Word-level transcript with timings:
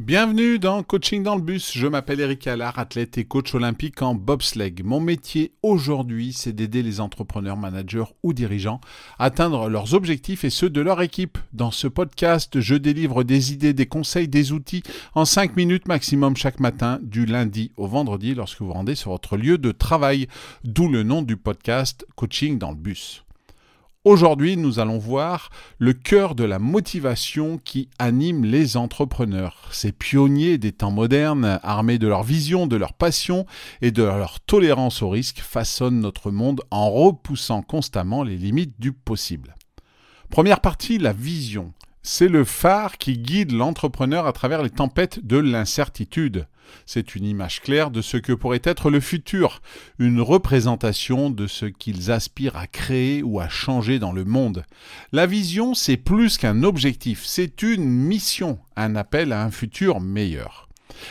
Bienvenue 0.00 0.58
dans 0.58 0.82
Coaching 0.82 1.22
dans 1.22 1.36
le 1.36 1.42
bus. 1.42 1.76
Je 1.76 1.86
m'appelle 1.86 2.20
Eric 2.20 2.46
Allard, 2.46 2.78
athlète 2.78 3.18
et 3.18 3.26
coach 3.26 3.54
olympique 3.54 4.00
en 4.00 4.14
bobsleigh. 4.14 4.82
Mon 4.82 4.98
métier 4.98 5.52
aujourd'hui, 5.62 6.32
c'est 6.32 6.54
d'aider 6.54 6.82
les 6.82 7.00
entrepreneurs, 7.00 7.58
managers 7.58 8.06
ou 8.22 8.32
dirigeants 8.32 8.80
à 9.18 9.26
atteindre 9.26 9.68
leurs 9.68 9.92
objectifs 9.92 10.42
et 10.42 10.48
ceux 10.48 10.70
de 10.70 10.80
leur 10.80 11.02
équipe. 11.02 11.36
Dans 11.52 11.70
ce 11.70 11.86
podcast, 11.86 12.60
je 12.62 12.76
délivre 12.76 13.24
des 13.24 13.52
idées, 13.52 13.74
des 13.74 13.84
conseils, 13.84 14.26
des 14.26 14.52
outils 14.52 14.82
en 15.14 15.26
5 15.26 15.54
minutes 15.54 15.86
maximum 15.86 16.34
chaque 16.34 16.60
matin, 16.60 16.98
du 17.02 17.26
lundi 17.26 17.70
au 17.76 17.86
vendredi, 17.86 18.34
lorsque 18.34 18.62
vous 18.62 18.72
rendez 18.72 18.94
sur 18.94 19.10
votre 19.10 19.36
lieu 19.36 19.58
de 19.58 19.70
travail. 19.70 20.28
D'où 20.64 20.88
le 20.88 21.02
nom 21.02 21.20
du 21.20 21.36
podcast 21.36 22.06
Coaching 22.16 22.56
dans 22.56 22.70
le 22.70 22.76
bus. 22.78 23.22
Aujourd'hui, 24.06 24.56
nous 24.56 24.78
allons 24.78 24.96
voir 24.96 25.50
le 25.76 25.92
cœur 25.92 26.34
de 26.34 26.42
la 26.42 26.58
motivation 26.58 27.58
qui 27.58 27.90
anime 27.98 28.46
les 28.46 28.78
entrepreneurs. 28.78 29.68
Ces 29.72 29.92
pionniers 29.92 30.56
des 30.56 30.72
temps 30.72 30.90
modernes, 30.90 31.60
armés 31.62 31.98
de 31.98 32.06
leur 32.06 32.22
vision, 32.22 32.66
de 32.66 32.76
leur 32.76 32.94
passion 32.94 33.44
et 33.82 33.90
de 33.90 34.02
leur 34.02 34.40
tolérance 34.40 35.02
au 35.02 35.10
risque, 35.10 35.40
façonnent 35.40 36.00
notre 36.00 36.30
monde 36.30 36.62
en 36.70 36.88
repoussant 36.88 37.60
constamment 37.60 38.22
les 38.22 38.38
limites 38.38 38.80
du 38.80 38.92
possible. 38.92 39.54
Première 40.30 40.62
partie, 40.62 40.96
la 40.96 41.12
vision. 41.12 41.74
C'est 42.02 42.28
le 42.28 42.44
phare 42.44 42.96
qui 42.96 43.18
guide 43.18 43.52
l'entrepreneur 43.52 44.26
à 44.26 44.32
travers 44.32 44.62
les 44.62 44.70
tempêtes 44.70 45.26
de 45.26 45.36
l'incertitude. 45.36 46.46
C'est 46.86 47.14
une 47.14 47.26
image 47.26 47.60
claire 47.60 47.90
de 47.90 48.00
ce 48.00 48.16
que 48.16 48.32
pourrait 48.32 48.62
être 48.64 48.90
le 48.90 49.00
futur, 49.00 49.60
une 49.98 50.22
représentation 50.22 51.28
de 51.28 51.46
ce 51.46 51.66
qu'ils 51.66 52.10
aspirent 52.10 52.56
à 52.56 52.66
créer 52.66 53.22
ou 53.22 53.38
à 53.38 53.50
changer 53.50 53.98
dans 53.98 54.12
le 54.12 54.24
monde. 54.24 54.64
La 55.12 55.26
vision, 55.26 55.74
c'est 55.74 55.98
plus 55.98 56.38
qu'un 56.38 56.62
objectif, 56.62 57.22
c'est 57.26 57.62
une 57.62 57.84
mission, 57.84 58.58
un 58.76 58.96
appel 58.96 59.32
à 59.32 59.44
un 59.44 59.50
futur 59.50 60.00
meilleur. 60.00 60.68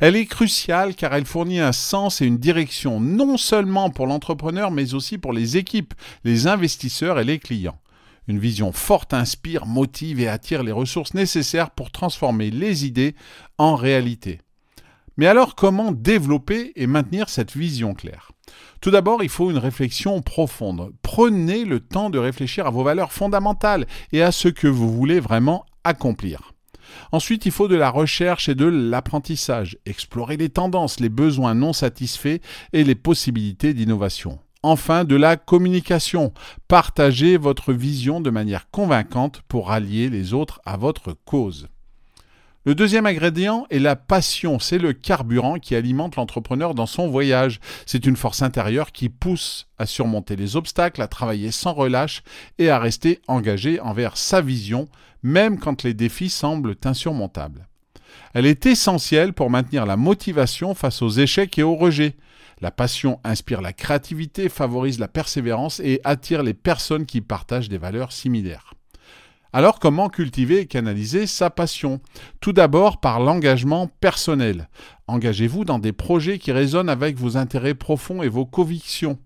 Elle 0.00 0.16
est 0.16 0.26
cruciale 0.26 0.94
car 0.94 1.14
elle 1.14 1.26
fournit 1.26 1.60
un 1.60 1.72
sens 1.72 2.22
et 2.22 2.26
une 2.26 2.38
direction 2.38 3.00
non 3.00 3.36
seulement 3.36 3.90
pour 3.90 4.06
l'entrepreneur 4.06 4.70
mais 4.70 4.94
aussi 4.94 5.18
pour 5.18 5.34
les 5.34 5.58
équipes, 5.58 5.92
les 6.24 6.46
investisseurs 6.46 7.18
et 7.18 7.24
les 7.24 7.38
clients. 7.38 7.78
Une 8.30 8.38
vision 8.38 8.70
forte 8.70 9.12
inspire, 9.12 9.66
motive 9.66 10.20
et 10.20 10.28
attire 10.28 10.62
les 10.62 10.70
ressources 10.70 11.14
nécessaires 11.14 11.72
pour 11.72 11.90
transformer 11.90 12.52
les 12.52 12.86
idées 12.86 13.16
en 13.58 13.74
réalité. 13.74 14.38
Mais 15.16 15.26
alors 15.26 15.56
comment 15.56 15.90
développer 15.90 16.70
et 16.76 16.86
maintenir 16.86 17.28
cette 17.28 17.56
vision 17.56 17.92
claire? 17.92 18.30
Tout 18.80 18.92
d'abord, 18.92 19.24
il 19.24 19.28
faut 19.28 19.50
une 19.50 19.58
réflexion 19.58 20.22
profonde. 20.22 20.92
Prenez 21.02 21.64
le 21.64 21.80
temps 21.80 22.08
de 22.08 22.20
réfléchir 22.20 22.68
à 22.68 22.70
vos 22.70 22.84
valeurs 22.84 23.12
fondamentales 23.12 23.88
et 24.12 24.22
à 24.22 24.30
ce 24.30 24.46
que 24.46 24.68
vous 24.68 24.92
voulez 24.92 25.18
vraiment 25.18 25.66
accomplir. 25.82 26.52
Ensuite, 27.10 27.46
il 27.46 27.52
faut 27.52 27.66
de 27.66 27.74
la 27.74 27.90
recherche 27.90 28.48
et 28.48 28.54
de 28.54 28.66
l'apprentissage. 28.66 29.76
Explorer 29.86 30.36
les 30.36 30.50
tendances, 30.50 31.00
les 31.00 31.08
besoins 31.08 31.56
non 31.56 31.72
satisfaits 31.72 32.38
et 32.72 32.84
les 32.84 32.94
possibilités 32.94 33.74
d'innovation. 33.74 34.38
Enfin, 34.62 35.04
de 35.04 35.16
la 35.16 35.36
communication. 35.36 36.34
Partagez 36.68 37.38
votre 37.38 37.72
vision 37.72 38.20
de 38.20 38.28
manière 38.28 38.70
convaincante 38.70 39.40
pour 39.48 39.70
allier 39.70 40.10
les 40.10 40.34
autres 40.34 40.60
à 40.66 40.76
votre 40.76 41.14
cause. 41.24 41.68
Le 42.66 42.74
deuxième 42.74 43.06
ingrédient 43.06 43.66
est 43.70 43.78
la 43.78 43.96
passion. 43.96 44.58
C'est 44.58 44.76
le 44.76 44.92
carburant 44.92 45.58
qui 45.58 45.74
alimente 45.74 46.16
l'entrepreneur 46.16 46.74
dans 46.74 46.84
son 46.84 47.08
voyage. 47.08 47.58
C'est 47.86 48.04
une 48.04 48.16
force 48.16 48.42
intérieure 48.42 48.92
qui 48.92 49.08
pousse 49.08 49.66
à 49.78 49.86
surmonter 49.86 50.36
les 50.36 50.56
obstacles, 50.56 51.00
à 51.00 51.08
travailler 51.08 51.52
sans 51.52 51.72
relâche 51.72 52.22
et 52.58 52.68
à 52.68 52.78
rester 52.78 53.22
engagé 53.28 53.80
envers 53.80 54.18
sa 54.18 54.42
vision, 54.42 54.88
même 55.22 55.58
quand 55.58 55.84
les 55.84 55.94
défis 55.94 56.28
semblent 56.28 56.76
insurmontables. 56.84 57.69
Elle 58.34 58.46
est 58.46 58.66
essentielle 58.66 59.32
pour 59.32 59.50
maintenir 59.50 59.86
la 59.86 59.96
motivation 59.96 60.74
face 60.74 61.02
aux 61.02 61.10
échecs 61.10 61.58
et 61.58 61.62
aux 61.62 61.76
rejets. 61.76 62.16
La 62.60 62.70
passion 62.70 63.20
inspire 63.24 63.62
la 63.62 63.72
créativité, 63.72 64.48
favorise 64.48 64.98
la 64.98 65.08
persévérance 65.08 65.80
et 65.80 66.00
attire 66.04 66.42
les 66.42 66.54
personnes 66.54 67.06
qui 67.06 67.20
partagent 67.20 67.68
des 67.68 67.78
valeurs 67.78 68.12
similaires. 68.12 68.74
Alors 69.52 69.80
comment 69.80 70.08
cultiver 70.08 70.60
et 70.60 70.66
canaliser 70.66 71.26
sa 71.26 71.50
passion? 71.50 72.00
Tout 72.40 72.52
d'abord 72.52 73.00
par 73.00 73.18
l'engagement 73.18 73.88
personnel. 74.00 74.68
Engagez-vous 75.08 75.64
dans 75.64 75.80
des 75.80 75.92
projets 75.92 76.38
qui 76.38 76.52
résonnent 76.52 76.88
avec 76.88 77.16
vos 77.16 77.36
intérêts 77.36 77.74
profonds 77.74 78.22
et 78.22 78.28
vos 78.28 78.46
convictions. 78.46 79.18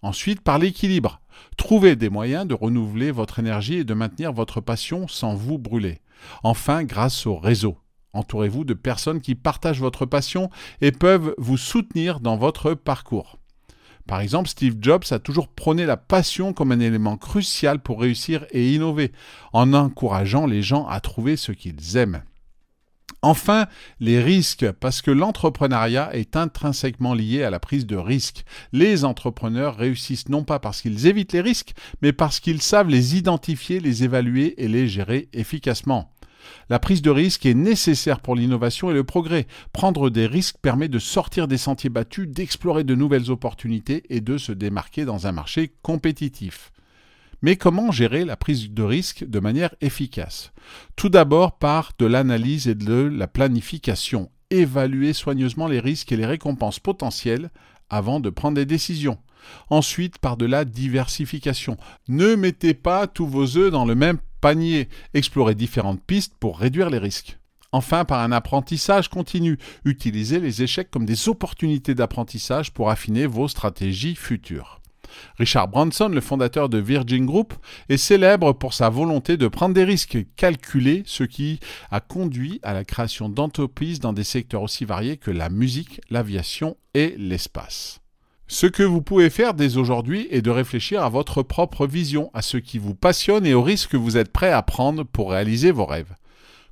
Ensuite 0.00 0.40
par 0.40 0.58
l'équilibre. 0.58 1.20
Trouvez 1.58 1.94
des 1.96 2.08
moyens 2.08 2.46
de 2.46 2.54
renouveler 2.54 3.10
votre 3.10 3.38
énergie 3.38 3.78
et 3.78 3.84
de 3.84 3.94
maintenir 3.94 4.32
votre 4.32 4.62
passion 4.62 5.08
sans 5.08 5.34
vous 5.34 5.58
brûler. 5.58 6.00
Enfin 6.42 6.84
grâce 6.84 7.26
au 7.26 7.36
réseau. 7.36 7.76
Entourez-vous 8.16 8.64
de 8.64 8.74
personnes 8.74 9.20
qui 9.20 9.34
partagent 9.34 9.80
votre 9.80 10.06
passion 10.06 10.50
et 10.80 10.90
peuvent 10.90 11.34
vous 11.36 11.58
soutenir 11.58 12.20
dans 12.20 12.38
votre 12.38 12.72
parcours. 12.72 13.38
Par 14.06 14.20
exemple, 14.20 14.48
Steve 14.48 14.76
Jobs 14.80 15.04
a 15.10 15.18
toujours 15.18 15.48
prôné 15.48 15.84
la 15.84 15.98
passion 15.98 16.52
comme 16.52 16.72
un 16.72 16.80
élément 16.80 17.18
crucial 17.18 17.80
pour 17.80 18.00
réussir 18.00 18.46
et 18.52 18.72
innover, 18.72 19.12
en 19.52 19.74
encourageant 19.74 20.46
les 20.46 20.62
gens 20.62 20.86
à 20.86 21.00
trouver 21.00 21.36
ce 21.36 21.52
qu'ils 21.52 21.96
aiment. 21.96 22.22
Enfin, 23.22 23.66
les 23.98 24.22
risques, 24.22 24.70
parce 24.72 25.02
que 25.02 25.10
l'entrepreneuriat 25.10 26.14
est 26.14 26.36
intrinsèquement 26.36 27.12
lié 27.12 27.42
à 27.42 27.50
la 27.50 27.58
prise 27.58 27.84
de 27.84 27.96
risques. 27.96 28.44
Les 28.72 29.04
entrepreneurs 29.04 29.76
réussissent 29.76 30.28
non 30.28 30.44
pas 30.44 30.60
parce 30.60 30.80
qu'ils 30.80 31.06
évitent 31.06 31.32
les 31.32 31.40
risques, 31.40 31.74
mais 32.00 32.12
parce 32.12 32.40
qu'ils 32.40 32.62
savent 32.62 32.88
les 32.88 33.16
identifier, 33.16 33.80
les 33.80 34.04
évaluer 34.04 34.62
et 34.62 34.68
les 34.68 34.86
gérer 34.86 35.28
efficacement. 35.32 36.15
La 36.68 36.78
prise 36.78 37.02
de 37.02 37.10
risque 37.10 37.46
est 37.46 37.54
nécessaire 37.54 38.20
pour 38.20 38.34
l'innovation 38.34 38.90
et 38.90 38.94
le 38.94 39.04
progrès. 39.04 39.46
Prendre 39.72 40.10
des 40.10 40.26
risques 40.26 40.56
permet 40.60 40.88
de 40.88 40.98
sortir 40.98 41.48
des 41.48 41.58
sentiers 41.58 41.90
battus, 41.90 42.28
d'explorer 42.28 42.84
de 42.84 42.94
nouvelles 42.94 43.30
opportunités 43.30 44.02
et 44.10 44.20
de 44.20 44.38
se 44.38 44.52
démarquer 44.52 45.04
dans 45.04 45.26
un 45.26 45.32
marché 45.32 45.72
compétitif. 45.82 46.72
Mais 47.42 47.56
comment 47.56 47.92
gérer 47.92 48.24
la 48.24 48.36
prise 48.36 48.70
de 48.70 48.82
risque 48.82 49.24
de 49.24 49.40
manière 49.40 49.74
efficace? 49.80 50.52
Tout 50.96 51.10
d'abord 51.10 51.58
par 51.58 51.92
de 51.98 52.06
l'analyse 52.06 52.66
et 52.66 52.74
de 52.74 52.94
la 52.94 53.28
planification. 53.28 54.30
Évaluer 54.50 55.12
soigneusement 55.12 55.66
les 55.66 55.80
risques 55.80 56.12
et 56.12 56.16
les 56.16 56.26
récompenses 56.26 56.80
potentielles 56.80 57.50
avant 57.90 58.20
de 58.20 58.30
prendre 58.30 58.56
des 58.56 58.66
décisions. 58.66 59.18
Ensuite, 59.70 60.18
par 60.18 60.36
de 60.36 60.46
la 60.46 60.64
diversification. 60.64 61.76
Ne 62.08 62.34
mettez 62.34 62.74
pas 62.74 63.06
tous 63.06 63.26
vos 63.26 63.56
œufs 63.56 63.70
dans 63.70 63.84
le 63.84 63.94
même 63.94 64.18
panier. 64.40 64.88
Explorez 65.14 65.54
différentes 65.54 66.02
pistes 66.02 66.34
pour 66.38 66.58
réduire 66.58 66.90
les 66.90 66.98
risques. 66.98 67.38
Enfin, 67.72 68.04
par 68.04 68.20
un 68.20 68.32
apprentissage 68.32 69.08
continu, 69.08 69.58
utilisez 69.84 70.40
les 70.40 70.62
échecs 70.62 70.90
comme 70.90 71.04
des 71.04 71.28
opportunités 71.28 71.94
d'apprentissage 71.94 72.72
pour 72.72 72.90
affiner 72.90 73.26
vos 73.26 73.48
stratégies 73.48 74.14
futures. 74.14 74.80
Richard 75.38 75.68
Branson, 75.68 76.08
le 76.08 76.20
fondateur 76.20 76.68
de 76.68 76.78
Virgin 76.78 77.26
Group, 77.26 77.54
est 77.88 77.96
célèbre 77.96 78.52
pour 78.52 78.74
sa 78.74 78.88
volonté 78.88 79.36
de 79.36 79.48
prendre 79.48 79.74
des 79.74 79.84
risques 79.84 80.18
calculés, 80.36 81.02
ce 81.06 81.24
qui 81.24 81.60
a 81.90 82.00
conduit 82.00 82.60
à 82.62 82.72
la 82.72 82.84
création 82.84 83.28
d'entreprises 83.28 84.00
dans 84.00 84.12
des 84.12 84.24
secteurs 84.24 84.62
aussi 84.62 84.84
variés 84.84 85.16
que 85.16 85.30
la 85.30 85.48
musique, 85.48 86.00
l'aviation 86.10 86.76
et 86.94 87.14
l'espace. 87.18 88.00
Ce 88.48 88.66
que 88.66 88.84
vous 88.84 89.02
pouvez 89.02 89.28
faire 89.28 89.54
dès 89.54 89.76
aujourd'hui 89.76 90.28
est 90.30 90.40
de 90.40 90.50
réfléchir 90.50 91.02
à 91.02 91.08
votre 91.08 91.42
propre 91.42 91.86
vision, 91.86 92.30
à 92.32 92.42
ce 92.42 92.58
qui 92.58 92.78
vous 92.78 92.94
passionne 92.94 93.44
et 93.44 93.54
aux 93.54 93.62
risques 93.62 93.90
que 93.90 93.96
vous 93.96 94.16
êtes 94.16 94.30
prêt 94.30 94.52
à 94.52 94.62
prendre 94.62 95.02
pour 95.02 95.32
réaliser 95.32 95.72
vos 95.72 95.84
rêves. 95.84 96.14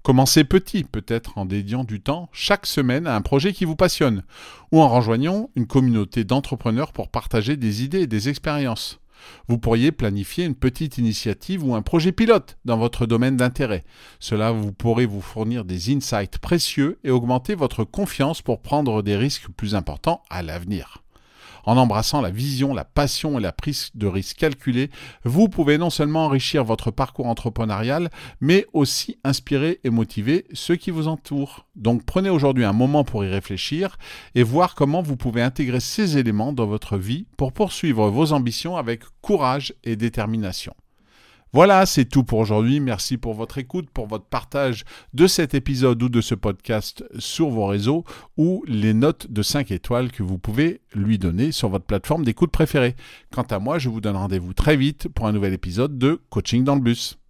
Commencez 0.04 0.44
petit, 0.44 0.84
peut-être 0.84 1.36
en 1.36 1.46
dédiant 1.46 1.82
du 1.82 2.00
temps 2.00 2.28
chaque 2.30 2.66
semaine 2.66 3.06
à 3.06 3.16
un 3.16 3.22
projet 3.22 3.52
qui 3.52 3.64
vous 3.64 3.74
passionne, 3.74 4.22
ou 4.70 4.82
en 4.82 4.88
rejoignant 4.88 5.50
une 5.56 5.66
communauté 5.66 6.22
d'entrepreneurs 6.22 6.92
pour 6.92 7.08
partager 7.08 7.56
des 7.56 7.82
idées 7.82 8.02
et 8.02 8.06
des 8.06 8.28
expériences. 8.28 9.00
Vous 9.48 9.58
pourriez 9.58 9.90
planifier 9.90 10.44
une 10.44 10.54
petite 10.54 10.98
initiative 10.98 11.64
ou 11.64 11.74
un 11.74 11.82
projet 11.82 12.12
pilote 12.12 12.56
dans 12.64 12.76
votre 12.76 13.06
domaine 13.06 13.36
d'intérêt. 13.36 13.82
Cela 14.20 14.52
vous 14.52 14.72
pourrait 14.72 15.06
vous 15.06 15.22
fournir 15.22 15.64
des 15.64 15.92
insights 15.94 16.38
précieux 16.38 16.98
et 17.02 17.10
augmenter 17.10 17.54
votre 17.54 17.84
confiance 17.84 18.42
pour 18.42 18.60
prendre 18.60 19.02
des 19.02 19.16
risques 19.16 19.48
plus 19.56 19.74
importants 19.74 20.22
à 20.30 20.42
l'avenir. 20.42 21.03
En 21.66 21.76
embrassant 21.76 22.20
la 22.20 22.30
vision, 22.30 22.74
la 22.74 22.84
passion 22.84 23.38
et 23.38 23.42
la 23.42 23.52
prise 23.52 23.90
de 23.94 24.06
risque 24.06 24.36
calculée, 24.36 24.90
vous 25.24 25.48
pouvez 25.48 25.78
non 25.78 25.90
seulement 25.90 26.26
enrichir 26.26 26.64
votre 26.64 26.90
parcours 26.90 27.26
entrepreneurial, 27.26 28.10
mais 28.40 28.66
aussi 28.72 29.18
inspirer 29.24 29.80
et 29.84 29.90
motiver 29.90 30.46
ceux 30.52 30.76
qui 30.76 30.90
vous 30.90 31.08
entourent. 31.08 31.66
Donc 31.76 32.04
prenez 32.04 32.30
aujourd'hui 32.30 32.64
un 32.64 32.72
moment 32.72 33.04
pour 33.04 33.24
y 33.24 33.28
réfléchir 33.28 33.96
et 34.34 34.42
voir 34.42 34.74
comment 34.74 35.02
vous 35.02 35.16
pouvez 35.16 35.42
intégrer 35.42 35.80
ces 35.80 36.18
éléments 36.18 36.52
dans 36.52 36.66
votre 36.66 36.98
vie 36.98 37.26
pour 37.36 37.52
poursuivre 37.52 38.08
vos 38.08 38.32
ambitions 38.32 38.76
avec 38.76 39.02
courage 39.20 39.74
et 39.84 39.96
détermination. 39.96 40.74
Voilà, 41.54 41.86
c'est 41.86 42.04
tout 42.04 42.24
pour 42.24 42.40
aujourd'hui. 42.40 42.80
Merci 42.80 43.16
pour 43.16 43.32
votre 43.32 43.58
écoute, 43.58 43.88
pour 43.88 44.08
votre 44.08 44.24
partage 44.24 44.82
de 45.12 45.28
cet 45.28 45.54
épisode 45.54 46.02
ou 46.02 46.08
de 46.08 46.20
ce 46.20 46.34
podcast 46.34 47.04
sur 47.20 47.48
vos 47.48 47.66
réseaux 47.66 48.02
ou 48.36 48.64
les 48.66 48.92
notes 48.92 49.30
de 49.30 49.40
5 49.40 49.70
étoiles 49.70 50.10
que 50.10 50.24
vous 50.24 50.36
pouvez 50.36 50.80
lui 50.96 51.16
donner 51.16 51.52
sur 51.52 51.68
votre 51.68 51.84
plateforme 51.84 52.24
d'écoute 52.24 52.50
préférée. 52.50 52.96
Quant 53.32 53.42
à 53.42 53.60
moi, 53.60 53.78
je 53.78 53.88
vous 53.88 54.00
donne 54.00 54.16
rendez-vous 54.16 54.52
très 54.52 54.76
vite 54.76 55.06
pour 55.06 55.28
un 55.28 55.32
nouvel 55.32 55.52
épisode 55.52 55.96
de 55.96 56.20
Coaching 56.28 56.64
dans 56.64 56.74
le 56.74 56.80
bus. 56.80 57.23